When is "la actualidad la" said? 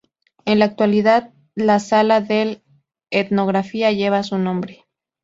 0.57-1.79